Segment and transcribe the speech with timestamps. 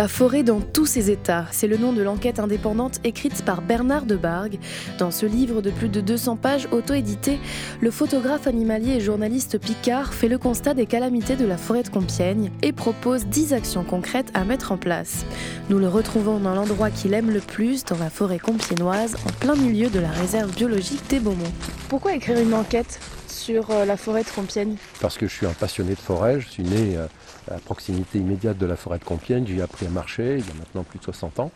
[0.00, 4.06] La forêt dans tous ses états, c'est le nom de l'enquête indépendante écrite par Bernard
[4.06, 4.58] de Bargue.
[4.98, 7.38] Dans ce livre de plus de 200 pages auto-édité,
[7.82, 11.90] le photographe animalier et journaliste Picard fait le constat des calamités de la forêt de
[11.90, 15.26] Compiègne et propose 10 actions concrètes à mettre en place.
[15.68, 19.54] Nous le retrouvons dans l'endroit qu'il aime le plus, dans la forêt compiénoise, en plein
[19.54, 21.52] milieu de la réserve biologique des Beaumont.
[21.90, 23.00] Pourquoi écrire une enquête?
[23.40, 26.48] Sur euh, la forêt de Compiègne Parce que je suis un passionné de forêt, je
[26.48, 27.06] suis né euh,
[27.50, 29.46] à proximité immédiate de la forêt de Compiègne.
[29.46, 31.50] J'ai appris à marcher il y a maintenant plus de 60 ans.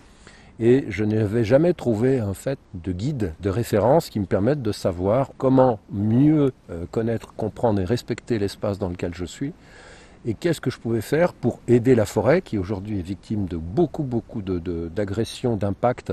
[0.61, 4.73] Et je n'avais jamais trouvé en fait de guide, de référence qui me permette de
[4.73, 9.53] savoir comment mieux euh, connaître, comprendre et respecter l'espace dans lequel je suis.
[10.27, 13.59] Et qu'est-ce que je pouvais faire pour aider la forêt, qui aujourd'hui est victime de
[13.59, 16.13] beaucoup, beaucoup d'agressions, d'impacts,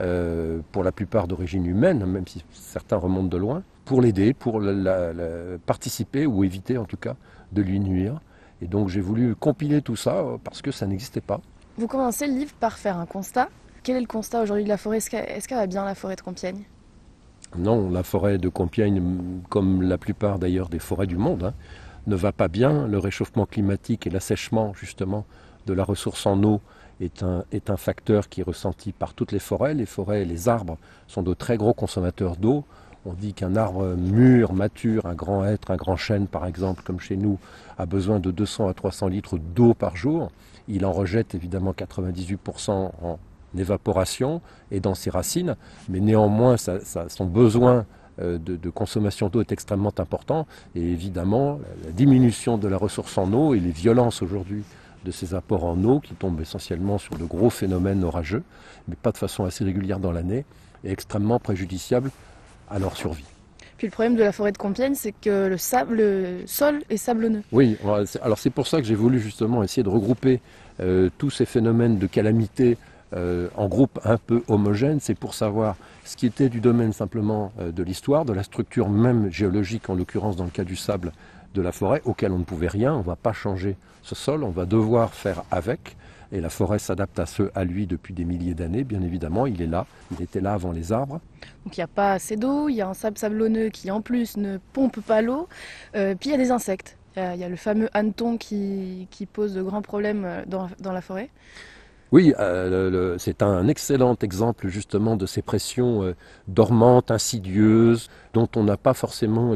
[0.00, 4.62] euh, pour la plupart d'origine humaine, même si certains remontent de loin, pour l'aider, pour
[5.66, 7.16] participer ou éviter en tout cas
[7.52, 8.20] de lui nuire.
[8.62, 11.40] Et donc j'ai voulu compiler tout ça euh, parce que ça n'existait pas.
[11.76, 13.48] Vous commencez le livre par faire un constat.
[13.82, 14.98] Quel est le constat aujourd'hui de la forêt?
[14.98, 15.10] Est-ce
[15.48, 16.62] qu'elle va bien la forêt de Compiègne?
[17.58, 19.02] Non, la forêt de Compiègne,
[19.48, 21.54] comme la plupart d'ailleurs des forêts du monde, hein,
[22.06, 22.86] ne va pas bien.
[22.86, 25.24] Le réchauffement climatique et l'assèchement justement
[25.66, 26.60] de la ressource en eau
[27.00, 29.74] est un, facteur qui est ressenti par toutes les forêts.
[29.74, 32.64] Les forêts et les arbres sont de très gros consommateurs d'eau.
[33.06, 37.00] On dit qu'un arbre mûr, mature, un grand hêtre, un grand chêne par exemple, comme
[37.00, 37.38] chez nous,
[37.78, 40.30] a besoin de 200 à 300 litres d'eau par jour.
[40.68, 43.18] Il en rejette évidemment 98% en
[43.56, 45.56] évaporation et dans ses racines,
[45.88, 47.86] mais néanmoins son besoin
[48.20, 53.32] euh, de, consommation d'eau est extrêmement important et évidemment la diminution de la ressource en
[53.32, 54.62] eau et les violences aujourd'hui
[55.04, 58.42] de ces apports en eau qui tombent essentiellement sur de gros phénomènes orageux,
[58.88, 60.44] mais pas de façon assez régulière dans l'année,
[60.84, 62.10] est extrêmement préjudiciable
[62.70, 63.24] à leur survie.
[63.78, 66.98] Puis le problème de la forêt de Compiègne, c'est que le, sable, le sol est
[66.98, 67.42] sablonneux.
[67.50, 67.78] Oui,
[68.20, 70.40] alors c'est pour ça que j'ai voulu justement essayer de regrouper
[70.80, 72.76] euh, tous ces phénomènes de calamité
[73.14, 75.00] euh, en groupes un peu homogènes.
[75.00, 78.88] C'est pour savoir ce qui était du domaine simplement euh, de l'histoire, de la structure
[78.88, 81.12] même géologique, en l'occurrence dans le cas du sable
[81.54, 82.94] de la forêt, auquel on ne pouvait rien.
[82.94, 85.96] On ne va pas changer ce sol, on va devoir faire avec
[86.32, 89.60] et la forêt s'adapte à ce à lui depuis des milliers d'années, bien évidemment, il
[89.62, 91.20] est là, il était là avant les arbres.
[91.64, 94.00] Donc il n'y a pas assez d'eau, il y a un sable sablonneux qui en
[94.00, 95.48] plus ne pompe pas l'eau,
[95.96, 96.96] euh, puis il y a des insectes.
[97.16, 101.28] Il y, a, le fameux hanneton qui, pose de grands problèmes dans, la forêt.
[102.12, 106.14] Oui, euh, c'est un excellent exemple justement de ces pressions
[106.48, 109.54] dormantes, insidieuses, dont on n'a pas forcément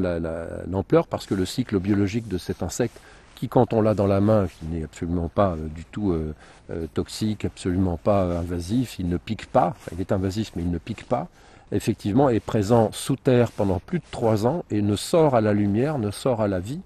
[0.68, 3.00] l'ampleur parce que le cycle biologique de cet insecte
[3.34, 6.34] qui, quand on l'a dans la main, qui n'est absolument pas euh, du tout euh,
[6.70, 10.78] euh, toxique, absolument pas invasif, il ne pique pas, il est invasif mais il ne
[10.78, 11.28] pique pas,
[11.72, 15.52] effectivement est présent sous terre pendant plus de trois ans et ne sort à la
[15.52, 16.80] lumière, ne sort à la vie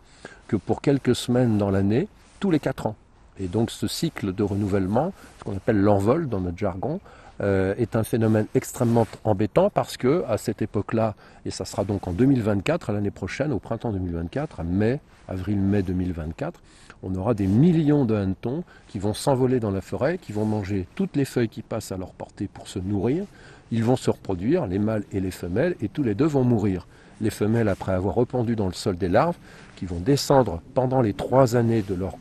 [0.47, 2.09] que pour quelques semaines dans l'année,
[2.41, 2.97] tous les quatre ans.
[3.41, 7.01] Et donc ce cycle de renouvellement, ce qu'on appelle l'envol dans notre jargon,
[7.41, 11.15] euh, est un phénomène extrêmement embêtant parce que à cette époque-là,
[11.47, 15.83] et ça sera donc en 2024, à l'année prochaine, au printemps 2024, à mai, avril-mai
[15.85, 16.61] 2024,
[17.05, 20.89] on aura des millions de hannetons qui vont s'envoler dans la forêt, qui vont manger
[20.97, 23.25] toutes les feuilles qui passent à leur portée pour se nourrir.
[23.71, 26.89] Ils vont se reproduire, les mâles et les femelles, et tous les deux vont mourir.
[27.21, 29.37] Les femelles, après avoir rependu dans le sol des larves,
[29.77, 32.17] qui vont descendre pendant les trois années de leur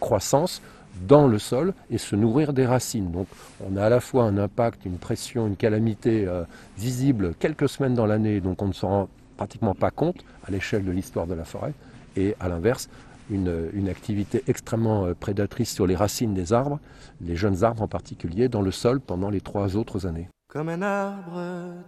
[0.00, 0.62] croissance,
[1.06, 3.10] dans le sol et se nourrir des racines.
[3.10, 3.26] Donc
[3.68, 6.44] on a à la fois un impact, une pression, une calamité euh,
[6.78, 10.84] visible quelques semaines dans l'année, donc on ne s'en rend pratiquement pas compte à l'échelle
[10.84, 11.74] de l'histoire de la forêt,
[12.16, 12.88] et à l'inverse,
[13.28, 16.78] une, activité extrêmement euh, prédatrice sur les racines des arbres,
[17.20, 20.28] les jeunes arbres en particulier, dans le sol pendant les trois autres années.
[20.48, 21.42] Comme un arbre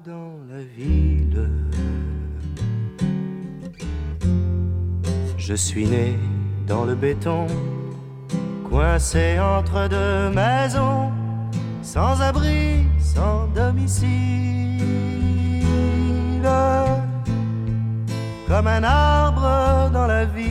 [0.04, 1.48] dans la ville,
[5.38, 6.18] je suis né
[6.66, 7.46] dans le béton
[8.68, 11.10] coincé entre deux maisons,
[11.82, 14.82] sans abri, sans domicile,
[18.46, 20.48] comme un arbre dans la ville.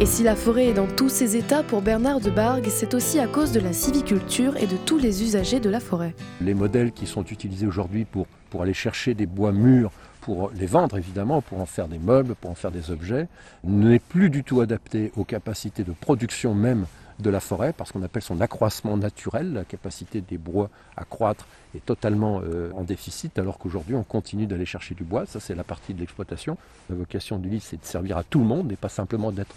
[0.00, 3.18] Et si la forêt est dans tous ses états pour Bernard de Bargue, c'est aussi
[3.18, 6.14] à cause de la civiculture et de tous les usagers de la forêt.
[6.40, 9.90] Les modèles qui sont utilisés aujourd'hui pour, pour aller chercher des bois mûrs
[10.20, 13.28] pour les vendre évidemment, pour en faire des meubles, pour en faire des objets,
[13.64, 16.86] n'est plus du tout adapté aux capacités de production même
[17.18, 21.48] de la forêt, parce qu'on appelle son accroissement naturel, la capacité des bois à croître
[21.74, 25.56] est totalement euh, en déficit, alors qu'aujourd'hui on continue d'aller chercher du bois, ça c'est
[25.56, 26.56] la partie de l'exploitation.
[26.88, 29.54] La vocation du livre c'est de servir à tout le monde et pas simplement d'être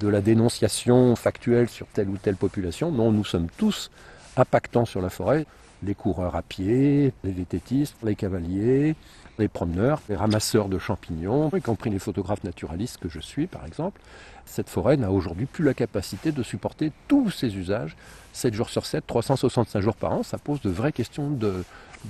[0.00, 2.90] de la dénonciation factuelle sur telle ou telle population.
[2.90, 3.90] Non, nous sommes tous
[4.36, 5.46] impactants sur la forêt
[5.82, 8.94] les coureurs à pied, les vététistes, les cavaliers,
[9.38, 13.66] les promeneurs, les ramasseurs de champignons, y compris les photographes naturalistes que je suis par
[13.66, 14.00] exemple.
[14.44, 17.96] Cette forêt n'a aujourd'hui plus la capacité de supporter tous ces usages
[18.32, 20.22] 7 jours sur 7, 365 jours par an.
[20.22, 21.64] Ça pose de vraies questions de,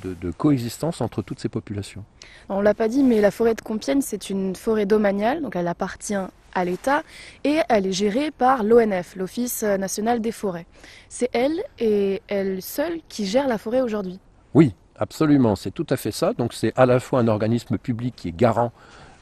[0.04, 2.04] de, coexistence entre toutes ces populations.
[2.48, 5.56] On ne l'a pas dit, mais la forêt de Compiègne, c'est une forêt domaniale, donc
[5.56, 6.14] elle appartient
[6.54, 7.02] à l'État
[7.44, 10.66] et elle est gérée par l'ONF, l'Office national des forêts.
[11.08, 14.18] C'est elle et elle seule qui gère la forêt aujourd'hui.
[14.56, 16.32] Oui, absolument, c'est tout à fait ça.
[16.32, 18.72] Donc c'est à la fois un organisme public qui est garant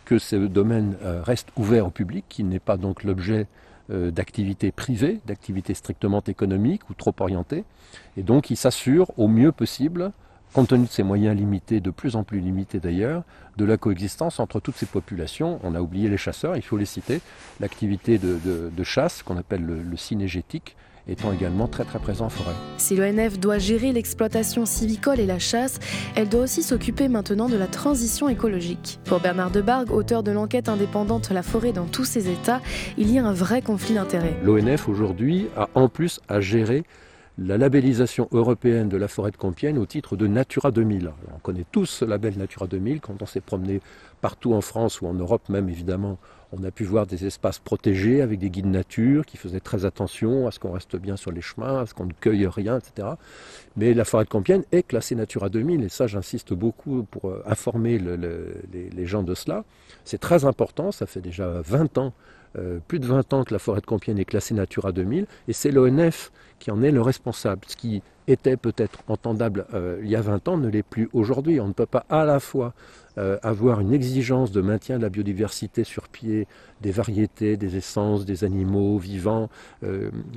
[0.05, 3.49] que ce domaine euh, reste ouvert au public, qui n'est pas donc l'objet
[3.91, 7.65] euh, d'activités privées, d'activités strictement économiques ou trop orientées.
[8.17, 10.13] Et donc il s'assure au mieux possible
[10.55, 13.25] compte tenu de ses moyens limités, de plus en plus limités d'ailleurs,
[13.57, 15.59] de la coexistence entre toutes ces populations.
[15.65, 17.21] On a oublié les chasseurs, il faut les citer.
[17.61, 20.77] L'activité de, chasse, qu'on appelle le, le synégétique,
[21.09, 22.55] étant également très très présent en forêt.
[22.79, 25.79] Si l'ONF doit gérer l'exploitation civicole et la chasse,
[26.15, 29.01] elle doit aussi s'occuper maintenant de la transition écologique.
[29.05, 32.61] Pour Bernard Debargue, auteur de l'enquête indépendante La forêt dans tous ses états,
[32.97, 34.37] il y a un vrai conflit d'intérêts.
[34.43, 36.85] L'ONF aujourd'hui a en plus à gérer
[37.37, 41.11] la labellisation européenne de la forêt de Compiègne au titre de Natura 2000.
[41.35, 43.81] on connaît tous ce label Natura 2000 quand on s'est promené
[44.21, 46.19] partout en France ou en Europe même évidemment.
[46.53, 50.47] On a pu voir des espaces protégés avec des guides nature qui faisaient très attention
[50.47, 53.09] à ce qu'on reste bien sur les chemins, à ce qu'on ne cueille rien, etc.
[53.77, 57.43] Mais la forêt de Compiègne est classée Natura 2000 et ça j'insiste beaucoup pour euh,
[57.47, 59.65] informer les gens de cela.
[60.05, 62.13] C'est très important, ça fait déjà 20 ans
[62.57, 65.53] euh, plus de 20 ans que la forêt de Compiègne est classée Natura 2000, et
[65.53, 66.31] c'est l'ONF
[66.65, 67.61] qui en est le responsable.
[67.67, 71.61] Ce qui était peut-être entendable euh, il y a 20 ans ne l'est plus aujourd'hui.
[71.61, 72.73] On ne peut pas à la fois
[73.19, 76.49] euh, avoir une exigence de maintien de la biodiversité sur pied,
[76.81, 79.51] des variétés, des essences, des animaux vivants.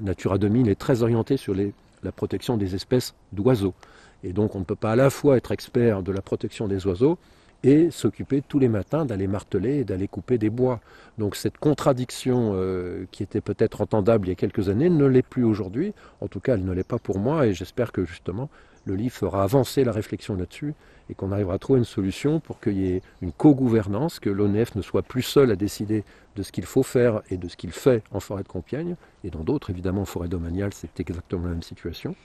[0.01, 3.73] Natura 2000 est très orienté sur la protection des espèces d'oiseaux.
[4.21, 6.85] Et donc on ne peut pas à la fois être expert de la protection des
[6.87, 7.17] oiseaux
[7.63, 10.79] et s'occuper tous les matins d'aller marteler et d'aller couper des bois.
[11.17, 15.21] Donc cette contradiction euh, qui était peut-être entendable il y a quelques années ne l'est
[15.21, 15.93] plus aujourd'hui.
[16.21, 18.49] En tout cas, elle ne l'est pas pour moi et j'espère que justement
[18.85, 20.73] le livre fera avancer la réflexion là-dessus
[21.09, 24.75] et qu'on arrivera à trouver une solution pour qu'il y ait une co-gouvernance, que l'ONF
[24.75, 26.03] ne soit plus seul à décider
[26.35, 29.29] de ce qu'il faut faire et de ce qu'il fait en forêt de Compiègne, et
[29.29, 32.15] dans d'autres, évidemment, en forêt domaniale, c'est exactement la même situation.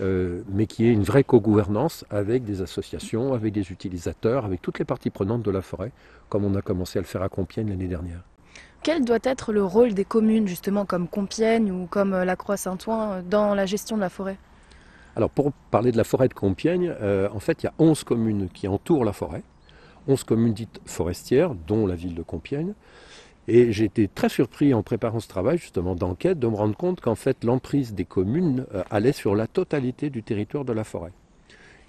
[0.00, 4.78] Euh, mais qui est une vraie co-gouvernance avec des associations, avec des utilisateurs, avec toutes
[4.78, 5.92] les parties prenantes de la forêt,
[6.30, 8.22] comme on a commencé à le faire à Compiègne l'année dernière.
[8.82, 13.12] Quel doit être le rôle des communes, justement, comme Compiègne ou comme euh, la Croix-Saint-Ouen,
[13.12, 14.38] euh, dans la gestion de la forêt?
[15.14, 18.48] Alors, pour parler de la forêt de Compiègne, en fait, il y a 11 communes
[18.48, 19.42] qui entourent la forêt,
[20.08, 22.72] 11 communes dites forestières, dont la ville de Compiègne.
[23.48, 27.00] Et j'ai été très surpris en préparant ce travail justement d'enquête de me rendre compte
[27.00, 31.12] qu'en fait l'emprise des communes euh, allait sur la totalité du territoire de la forêt.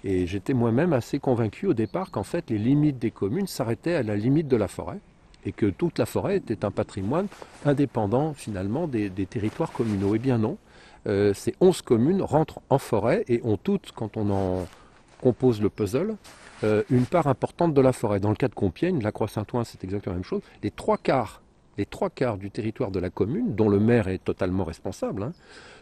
[0.02, 4.02] Et j'étais moi-même assez convaincu au départ qu'en fait les limites des communes s'arrêtaient à
[4.02, 4.98] la limite de la forêt
[5.46, 7.28] et que toute la forêt était un patrimoine
[7.64, 10.14] indépendant finalement des, territoires communaux.
[10.14, 10.58] Eh bien non,
[11.06, 14.66] euh, ces 11 communes rentrent en forêt et ont toutes, quand on en
[15.20, 16.16] compose le puzzle,
[16.64, 18.20] euh, une part importante de la forêt.
[18.20, 20.42] Dans le cas de Compiègne, la Croix-Saint-Ouen, c'est exactement la même chose.
[20.62, 21.42] Les trois quarts
[21.78, 25.32] les trois quarts du territoire de la commune, dont le maire est totalement responsable, hein,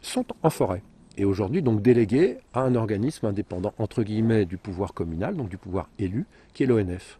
[0.00, 0.82] sont en forêt.
[1.18, 5.58] Et aujourd'hui donc délégués à un organisme indépendant, entre guillemets, du pouvoir communal, donc du
[5.58, 7.18] pouvoir élu, qui est l'ONF.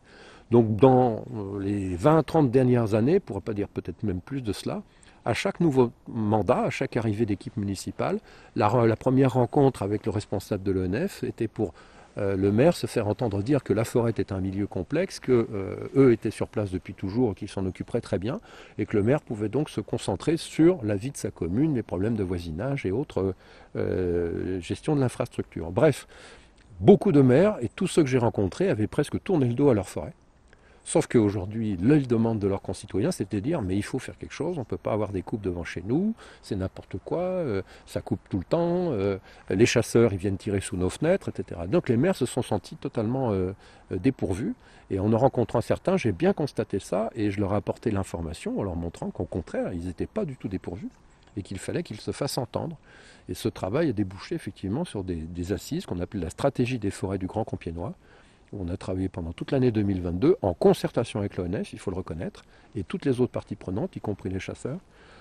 [0.50, 4.52] Donc dans euh, les 20-30 dernières années, pour ne pas dire peut-être même plus de
[4.52, 4.82] cela,
[5.24, 8.18] à chaque nouveau mandat, à chaque arrivée d'équipe municipale,
[8.56, 11.74] la, première rencontre avec le responsable de l'ONF était pour
[12.18, 15.48] euh, le maire se faire entendre dire que la forêt était un milieu complexe, que
[15.52, 18.40] euh, eux étaient sur place depuis toujours qu'ils s'en occuperaient très bien,
[18.78, 21.82] et que le maire pouvait donc se concentrer sur la vie de sa commune, les
[21.82, 23.34] problèmes de voisinage et autres
[23.76, 25.70] euh, gestion de l'infrastructure.
[25.70, 26.06] Bref,
[26.80, 29.74] beaucoup de maires et tous ceux que j'ai rencontrés avaient presque tourné le dos à
[29.74, 30.12] leur forêt.
[30.84, 34.34] Sauf qu'aujourd'hui, l'œil demande de leurs concitoyens, c'est de dire mais il faut faire quelque
[34.34, 37.62] chose, on ne peut pas avoir des coupes devant chez nous, c'est n'importe quoi, euh,
[37.86, 41.60] ça coupe tout le temps, euh, les chasseurs ils viennent tirer sous nos fenêtres, etc.
[41.68, 43.52] Donc les maires se sont sentis totalement euh,
[43.90, 44.54] dépourvus.
[44.90, 48.58] Et en en rencontrant certains, j'ai bien constaté ça et je leur ai apporté l'information
[48.58, 50.88] en leur montrant qu'au contraire, ils n'étaient pas du tout dépourvus
[51.36, 52.76] et qu'il fallait qu'ils se fassent entendre.
[53.28, 56.90] Et ce travail a débouché effectivement sur des, des assises qu'on appelle la stratégie des
[56.90, 57.94] forêts du Grand Compiègnois
[58.52, 62.44] on a travaillé pendant toute l'année 2022 en concertation avec l'ONF, il faut le reconnaître,
[62.74, 64.78] et toutes les autres parties prenantes, y compris les chasseurs,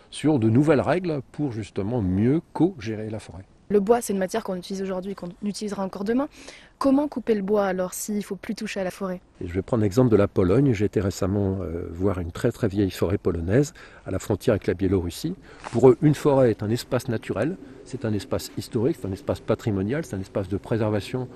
[0.10, 3.46] sur de nouvelles règles pour justement mieux co-gérer la forêt.
[3.70, 6.28] Le bois, c'est une matière qu'on utilise aujourd'hui, qu'on utilisera encore demain.
[6.78, 9.22] Comment couper le bois alors s'il ne faut plus toucher à la forêt?
[9.40, 10.74] Je vais prendre l'exemple de la Pologne.
[10.74, 13.74] J'ai été récemment euh, voir une très très vieille forêt polonaise
[14.06, 15.36] à la frontière avec la Biélorussie.
[15.72, 19.40] Pour eux, une forêt est un espace naturel, c'est un espace historique, c'est un espace
[19.40, 21.30] patrimonial, c'est un espace de préservation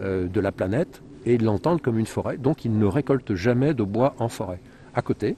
[0.00, 2.36] euh, de la planète et ils l'entendent comme une forêt.
[2.36, 4.60] Donc ils ne récoltent jamais de bois en forêt.
[4.94, 5.36] À côté,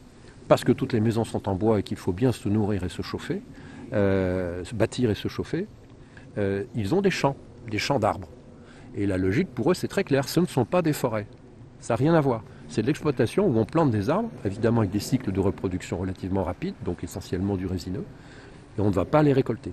[0.49, 2.89] parce que toutes les maisons sont en bois et qu'il faut bien se nourrir et
[2.89, 3.43] se chauffer,
[3.93, 5.67] euh, se bâtir et se chauffer,
[6.39, 7.37] euh, ils ont des champs,
[7.71, 8.29] des champs d'arbres.
[8.95, 11.27] Et la logique pour eux, c'est très clair, ce ne sont pas des forêts.
[11.81, 12.43] Ça n'a rien à voir.
[12.69, 16.45] C'est de l'exploitation où on plante des arbres, évidemment avec des cycles de reproduction relativement
[16.45, 18.05] rapides, donc essentiellement du résineux,
[18.79, 19.73] et on ne va pas les récolter.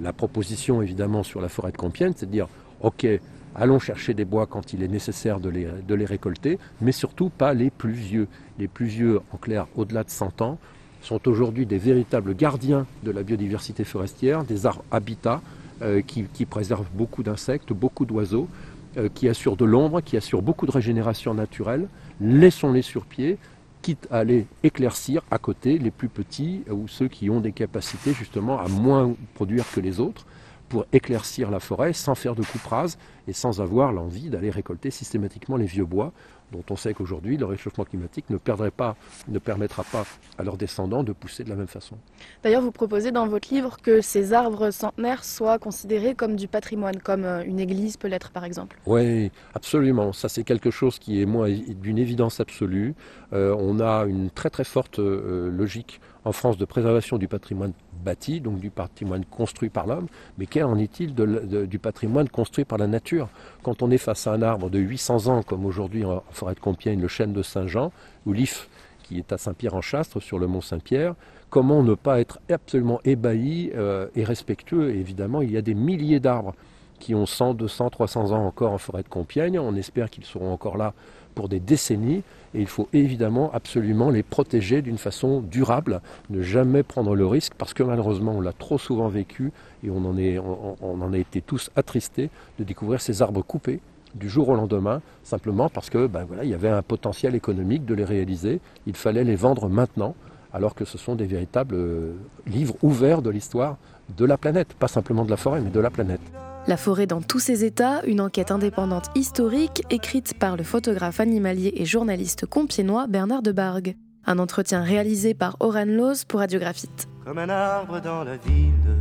[0.00, 2.48] La proposition, évidemment, sur la forêt de Compiègne, c'est de dire,
[2.80, 3.06] OK,
[3.54, 7.70] allons chercher des bois quand il est nécessaire de les, récolter, mais surtout pas les
[7.70, 8.28] plus vieux.
[8.58, 10.58] Les plus vieux, en clair, au-delà de 100 ans,
[11.00, 15.42] sont aujourd'hui des véritables gardiens de la biodiversité forestière, des habitats,
[15.82, 18.48] euh, qui, préserve beaucoup d'insectes, beaucoup d'oiseaux,
[18.96, 21.88] euh, qui assurent de l'ombre, qui assurent beaucoup de régénération naturelle.
[22.20, 23.38] Laissons-les sur pied,
[23.82, 28.14] quitte à les éclaircir à côté, les plus petits ou ceux qui ont des capacités
[28.14, 30.24] justement à moins produire que les autres
[30.68, 32.96] pour éclaircir la forêt sans faire de coupe rase
[33.28, 36.12] et sans avoir l'envie d'aller récolter systématiquement les vieux bois
[36.52, 38.96] dont on sait qu'aujourd'hui le réchauffement climatique ne, perdrait pas,
[39.28, 40.04] ne permettra pas
[40.38, 41.96] à leurs descendants de pousser de la même façon.
[42.42, 46.98] D'ailleurs, vous proposez dans votre livre que ces arbres centenaires soient considérés comme du patrimoine,
[47.00, 48.78] comme euh, une église peut l'être par exemple.
[48.86, 50.12] Oui, absolument.
[50.12, 52.94] Ça c'est quelque chose qui est moi d'une évidence absolue.
[53.32, 57.72] Euh, on a une très très forte euh, logique en France de préservation du patrimoine
[58.04, 60.06] bâti, donc du patrimoine construit par l'homme,
[60.38, 63.28] mais qu'en est-il du patrimoine construit par la nature?
[63.62, 66.60] Quand on est face à un arbre de 800 ans, comme aujourd'hui en forêt de
[66.60, 67.92] Compiègne, le chêne de Saint-Jean,
[68.26, 68.68] ou l'if
[69.04, 71.14] qui est à Saint-Pierre-en-Chastre, sur le mont Saint-Pierre,
[71.50, 74.90] comment ne pas être absolument ébahi euh, et respectueux?
[74.90, 76.54] Évidemment, il y a des milliers d'arbres
[76.98, 79.56] qui ont 100, 200, 300 ans encore en forêt de Compiègne.
[79.60, 80.94] On espère qu'ils seront encore là
[81.36, 82.24] pour des décennies.
[82.54, 87.54] Et il faut évidemment absolument les protéger d'une façon durable, ne jamais prendre le risque
[87.56, 89.52] parce que malheureusement on l'a trop souvent vécu
[89.84, 93.80] et on en, est, on, en a été tous attristés de découvrir ces arbres coupés
[94.14, 97.84] du jour au lendemain, simplement parce que ben voilà, il y avait un potentiel économique
[97.84, 100.14] de les réaliser, il fallait les vendre maintenant,
[100.52, 102.12] alors que ce sont des véritables euh,
[102.46, 103.76] livres ouverts de l'histoire
[104.16, 106.20] de la planète, pas simplement de la forêt, mais de la planète.
[106.68, 111.72] La forêt dans tous ses états, une enquête indépendante historique écrite par le photographe animalier
[111.76, 113.96] et journaliste compiénois Bernard de Bargue.
[114.26, 117.08] Un entretien réalisé par Oran Loz pour Radiographite.
[117.24, 118.91] Comme un arbre dans la ville,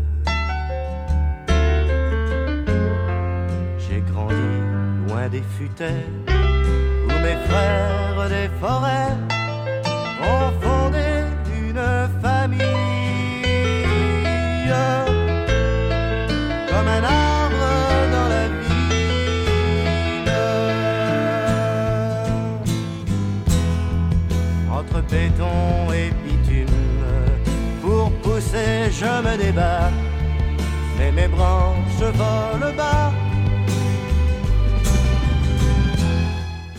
[5.30, 9.18] des futaies où mes frères des forêts
[10.22, 11.08] ont fondé
[11.58, 12.60] une famille.
[16.70, 17.32] Comme un arbre
[25.10, 26.68] béton et bitume.
[27.82, 29.90] Pour pousser, je me débat,
[30.98, 32.71] mais mes branches volent